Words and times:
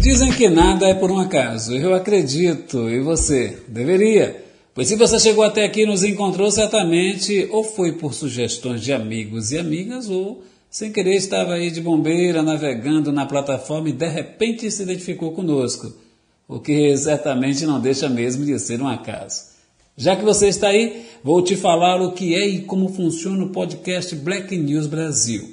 Dizem 0.00 0.32
que 0.32 0.48
nada 0.48 0.88
é 0.88 0.94
por 0.94 1.10
um 1.10 1.18
acaso. 1.18 1.76
Eu 1.76 1.94
acredito. 1.94 2.88
E 2.88 3.00
você? 3.00 3.58
Deveria. 3.68 4.44
Pois 4.74 4.88
se 4.88 4.96
você 4.96 5.20
chegou 5.20 5.44
até 5.44 5.64
aqui 5.64 5.82
e 5.82 5.86
nos 5.86 6.02
encontrou, 6.02 6.50
certamente 6.50 7.48
ou 7.50 7.62
foi 7.62 7.92
por 7.92 8.14
sugestões 8.14 8.82
de 8.82 8.92
amigos 8.92 9.52
e 9.52 9.58
amigas 9.58 10.08
ou 10.08 10.42
sem 10.70 10.92
querer 10.92 11.16
estava 11.16 11.54
aí 11.54 11.70
de 11.70 11.80
bombeira 11.80 12.42
navegando 12.42 13.10
na 13.12 13.26
plataforma 13.26 13.88
e 13.88 13.92
de 13.92 14.08
repente 14.08 14.70
se 14.70 14.82
identificou 14.82 15.32
conosco. 15.32 15.92
O 16.48 16.60
que 16.60 16.96
certamente 16.96 17.66
não 17.66 17.80
deixa 17.80 18.08
mesmo 18.08 18.44
de 18.44 18.58
ser 18.58 18.80
um 18.80 18.88
acaso. 18.88 19.49
Já 20.00 20.16
que 20.16 20.24
você 20.24 20.48
está 20.48 20.68
aí, 20.68 21.04
vou 21.22 21.42
te 21.42 21.54
falar 21.54 22.00
o 22.00 22.12
que 22.12 22.34
é 22.34 22.48
e 22.48 22.62
como 22.62 22.88
funciona 22.88 23.44
o 23.44 23.50
podcast 23.50 24.16
Black 24.16 24.56
News 24.56 24.86
Brasil. 24.86 25.46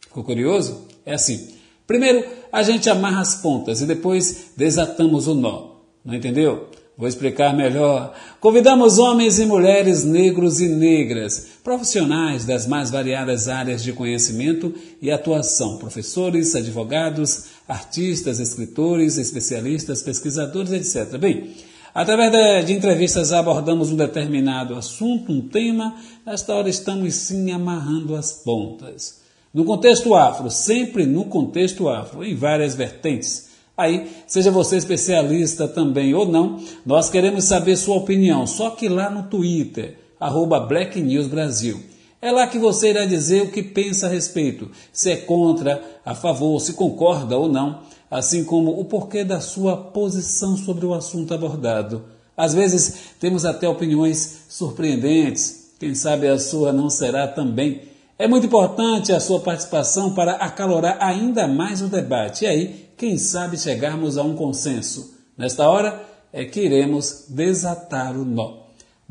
Ficou 0.00 0.24
curioso? 0.24 0.88
É 1.06 1.14
assim. 1.14 1.50
Primeiro, 1.86 2.24
a 2.50 2.64
gente 2.64 2.90
amarra 2.90 3.20
as 3.20 3.36
pontas 3.36 3.80
e 3.80 3.86
depois 3.86 4.50
desatamos 4.56 5.28
o 5.28 5.36
nó. 5.36 5.76
Não 6.04 6.16
entendeu? 6.16 6.66
Vou 6.98 7.06
explicar 7.06 7.56
melhor. 7.56 8.12
Convidamos 8.40 8.98
homens 8.98 9.38
e 9.38 9.46
mulheres 9.46 10.02
negros 10.02 10.58
e 10.58 10.66
negras, 10.66 11.50
profissionais 11.62 12.44
das 12.44 12.66
mais 12.66 12.90
variadas 12.90 13.46
áreas 13.46 13.84
de 13.84 13.92
conhecimento 13.92 14.74
e 15.00 15.12
atuação, 15.12 15.78
professores, 15.78 16.56
advogados, 16.56 17.44
artistas, 17.68 18.40
escritores, 18.40 19.16
especialistas, 19.16 20.02
pesquisadores, 20.02 20.72
etc. 20.72 21.16
Bem, 21.18 21.54
através 21.94 22.66
de 22.66 22.72
entrevistas 22.72 23.32
abordamos 23.32 23.90
um 23.90 23.96
determinado 23.96 24.74
assunto, 24.74 25.32
um 25.32 25.48
tema. 25.48 25.94
Nesta 26.24 26.54
hora 26.54 26.68
estamos 26.68 27.14
sim 27.14 27.50
amarrando 27.50 28.14
as 28.16 28.32
pontas. 28.44 29.20
No 29.52 29.64
contexto 29.64 30.14
afro, 30.14 30.50
sempre 30.50 31.04
no 31.04 31.26
contexto 31.26 31.88
afro, 31.88 32.24
em 32.24 32.34
várias 32.34 32.74
vertentes 32.74 33.52
Aí, 33.76 34.10
seja 34.26 34.50
você 34.50 34.76
especialista 34.76 35.66
também 35.66 36.14
ou 36.14 36.26
não, 36.26 36.60
nós 36.84 37.08
queremos 37.08 37.44
saber 37.44 37.76
sua 37.76 37.96
opinião, 37.96 38.46
só 38.46 38.70
que 38.70 38.88
lá 38.88 39.08
no 39.08 39.24
Twitter, 39.24 39.96
arroba 40.20 40.60
Black 40.60 41.00
News 41.00 41.26
Brasil. 41.26 41.80
É 42.22 42.30
lá 42.30 42.46
que 42.46 42.56
você 42.56 42.90
irá 42.90 43.04
dizer 43.04 43.42
o 43.42 43.50
que 43.50 43.64
pensa 43.64 44.06
a 44.06 44.08
respeito, 44.08 44.70
se 44.92 45.10
é 45.10 45.16
contra, 45.16 45.82
a 46.04 46.14
favor, 46.14 46.60
se 46.60 46.74
concorda 46.74 47.36
ou 47.36 47.48
não, 47.48 47.80
assim 48.08 48.44
como 48.44 48.78
o 48.78 48.84
porquê 48.84 49.24
da 49.24 49.40
sua 49.40 49.76
posição 49.76 50.56
sobre 50.56 50.86
o 50.86 50.94
assunto 50.94 51.34
abordado. 51.34 52.04
Às 52.36 52.54
vezes 52.54 53.16
temos 53.18 53.44
até 53.44 53.68
opiniões 53.68 54.44
surpreendentes, 54.48 55.72
quem 55.80 55.96
sabe 55.96 56.28
a 56.28 56.38
sua 56.38 56.72
não 56.72 56.88
será 56.88 57.26
também. 57.26 57.82
É 58.16 58.28
muito 58.28 58.46
importante 58.46 59.12
a 59.12 59.18
sua 59.18 59.40
participação 59.40 60.14
para 60.14 60.34
acalorar 60.34 60.98
ainda 61.00 61.48
mais 61.48 61.82
o 61.82 61.88
debate. 61.88 62.44
E 62.44 62.46
aí, 62.46 62.88
quem 62.96 63.18
sabe 63.18 63.58
chegarmos 63.58 64.16
a 64.16 64.22
um 64.22 64.36
consenso. 64.36 65.12
Nesta 65.36 65.68
hora 65.68 66.00
é 66.32 66.44
que 66.44 66.60
iremos 66.60 67.26
desatar 67.30 68.16
o 68.16 68.24
nó. 68.24 68.61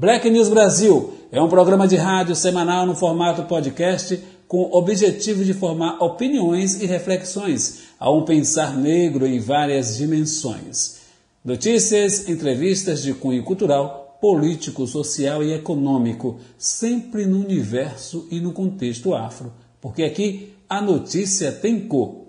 Black 0.02 0.27
News 0.31 0.49
Brasil 0.49 1.13
é 1.31 1.39
um 1.39 1.47
programa 1.47 1.88
de 1.88 1.95
rádio 1.95 2.35
semanal 2.35 2.88
no 2.88 2.95
formato 2.95 3.44
podcast 3.44 4.19
com 4.47 4.63
o 4.63 4.75
objetivo 4.75 5.45
de 5.45 5.53
formar 5.53 6.03
opiniões 6.03 6.81
e 6.81 6.88
reflexões 6.88 7.83
a 7.99 8.09
um 8.09 8.25
pensar 8.25 8.75
negro 8.75 9.27
em 9.27 9.39
várias 9.39 9.97
dimensões. 9.97 11.02
Notícias, 11.45 12.27
entrevistas 12.27 13.03
de 13.03 13.13
cunho 13.13 13.44
cultural, 13.44 14.17
político, 14.19 14.88
social 14.88 15.44
e 15.44 15.53
econômico, 15.53 16.39
sempre 16.57 17.27
no 17.27 17.39
universo 17.39 18.27
e 18.31 18.39
no 18.39 18.53
contexto 18.53 19.13
afro, 19.13 19.53
porque 19.79 20.02
aqui 20.02 20.52
a 20.67 20.81
notícia 20.81 21.52
tem 21.52 21.79
cor. 21.79 22.25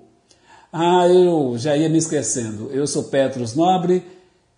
Ah, 0.70 1.08
eu 1.08 1.54
já 1.56 1.74
ia 1.74 1.88
me 1.88 1.96
esquecendo. 1.96 2.68
Eu 2.70 2.86
sou 2.86 3.04
Petros 3.04 3.54
Nobre. 3.54 4.04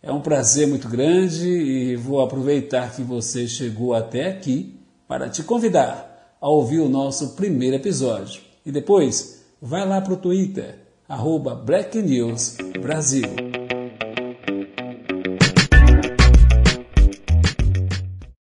É 0.07 0.13
um 0.13 0.21
prazer 0.21 0.67
muito 0.67 0.87
grande 0.87 1.49
e 1.49 1.97
vou 1.97 2.21
aproveitar 2.21 2.95
que 2.95 3.01
você 3.01 3.49
chegou 3.49 3.95
até 3.95 4.29
aqui 4.29 4.79
para 5.09 5.31
te 5.31 5.43
convidar 5.43 6.37
a 6.39 6.47
ouvir 6.47 6.81
o 6.81 6.91
nosso 6.91 7.31
primeiro 7.31 7.77
episódio. 7.77 8.43
E 8.67 8.71
depois, 8.71 9.43
vai 9.63 9.89
lá 9.89 10.03
para 10.03 10.13
o 10.13 10.19
Twitter, 10.19 10.79
arroba 11.09 11.55
Black 11.55 12.03
News 12.03 12.59
Brasil. 12.83 13.54